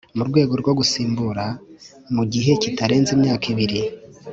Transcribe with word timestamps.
mu 0.17 0.23
rwego 0.29 0.53
rwo 0.61 0.73
gusimbura 0.79 1.45
mu 2.15 2.23
gihe 2.31 2.51
kitarenze 2.61 3.09
imyaka 3.17 3.45
ibiri 3.53 3.79